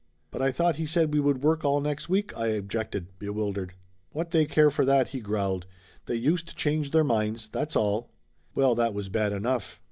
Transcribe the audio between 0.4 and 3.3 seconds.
I thought he said we would work all next week!" I objected,